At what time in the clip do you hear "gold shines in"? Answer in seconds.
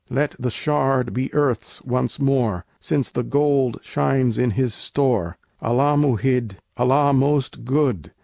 3.21-4.49